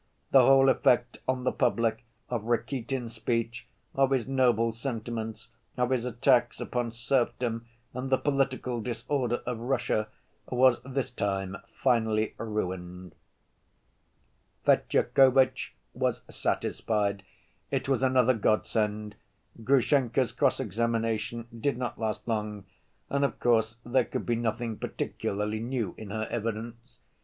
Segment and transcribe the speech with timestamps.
[0.31, 6.05] The whole effect on the public, of Rakitin's speech, of his noble sentiments, of his
[6.05, 10.07] attacks upon serfdom and the political disorder of Russia,
[10.49, 13.13] was this time finally ruined.
[14.65, 17.21] Fetyukovitch was satisfied:
[17.69, 19.13] it was another godsend.
[19.63, 22.65] Grushenka's cross‐examination did not last long
[23.11, 26.97] and, of course, there could be nothing particularly new in her evidence.